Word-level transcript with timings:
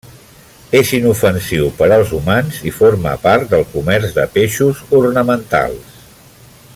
És 0.77 0.93
inofensiu 0.99 1.67
per 1.81 1.89
als 1.97 2.15
humans 2.21 2.57
i 2.71 2.73
forma 2.79 3.13
part 3.27 3.53
del 3.55 3.67
comerç 3.77 4.17
de 4.19 4.27
peixos 4.39 4.83
ornamentals. 5.05 5.97